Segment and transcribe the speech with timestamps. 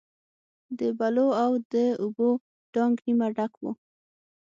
[0.79, 1.27] د بلو
[1.73, 2.29] د اوبو
[2.73, 3.65] ټانک نیمه ډک و.